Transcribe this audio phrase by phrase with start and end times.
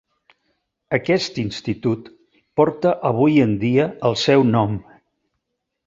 [0.97, 2.09] Aquest institut
[2.61, 4.79] porta avui en dia el seu nom.